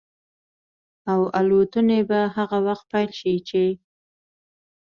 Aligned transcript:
او 1.11 1.21
الوتنې 1.39 1.99
به 2.09 2.19
هغه 2.35 2.57
وخت 2.67 2.85
پيل 2.91 3.11
شي 3.19 3.35
چې 3.49 3.63